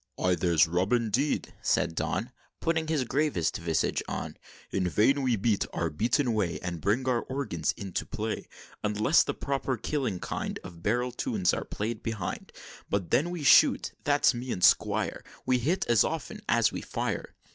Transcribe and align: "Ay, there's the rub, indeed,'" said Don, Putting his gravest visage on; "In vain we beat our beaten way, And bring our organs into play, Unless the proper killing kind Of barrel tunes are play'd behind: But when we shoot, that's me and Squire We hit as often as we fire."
"Ay, 0.17 0.33
there's 0.33 0.65
the 0.65 0.71
rub, 0.71 0.93
indeed,'" 0.93 1.53
said 1.61 1.93
Don, 1.93 2.31
Putting 2.59 2.87
his 2.87 3.03
gravest 3.03 3.57
visage 3.57 4.01
on; 4.07 4.35
"In 4.71 4.89
vain 4.89 5.21
we 5.21 5.35
beat 5.35 5.67
our 5.73 5.91
beaten 5.91 6.33
way, 6.33 6.59
And 6.63 6.81
bring 6.81 7.07
our 7.07 7.21
organs 7.21 7.71
into 7.77 8.07
play, 8.07 8.47
Unless 8.83 9.21
the 9.21 9.35
proper 9.35 9.77
killing 9.77 10.19
kind 10.19 10.57
Of 10.63 10.81
barrel 10.81 11.11
tunes 11.11 11.53
are 11.53 11.65
play'd 11.65 12.01
behind: 12.01 12.51
But 12.89 13.13
when 13.13 13.29
we 13.29 13.43
shoot, 13.43 13.91
that's 14.03 14.33
me 14.33 14.51
and 14.51 14.63
Squire 14.63 15.21
We 15.45 15.59
hit 15.59 15.85
as 15.85 16.03
often 16.03 16.41
as 16.49 16.71
we 16.71 16.81
fire." 16.81 17.35